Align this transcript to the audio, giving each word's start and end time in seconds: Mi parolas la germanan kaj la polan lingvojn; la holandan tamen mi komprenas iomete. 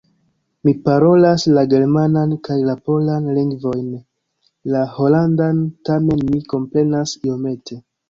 Mi 0.67 0.71
parolas 0.87 1.45
la 1.57 1.63
germanan 1.73 2.33
kaj 2.49 2.57
la 2.71 2.75
polan 2.89 3.29
lingvojn; 3.37 3.93
la 4.75 4.85
holandan 4.97 5.65
tamen 5.93 6.29
mi 6.35 6.45
komprenas 6.57 7.19
iomete. 7.25 7.85